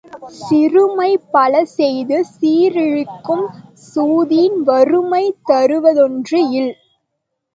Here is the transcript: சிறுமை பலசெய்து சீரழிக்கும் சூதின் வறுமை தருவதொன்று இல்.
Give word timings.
சிறுமை 0.37 1.09
பலசெய்து 1.33 2.17
சீரழிக்கும் 2.31 3.45
சூதின் 3.83 4.57
வறுமை 4.61 5.23
தருவதொன்று 5.43 6.39
இல். 6.51 6.73